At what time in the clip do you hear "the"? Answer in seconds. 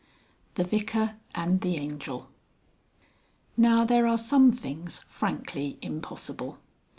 0.55-0.63, 1.61-1.77